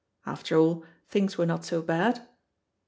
[0.25, 2.27] After all, things were not so bad.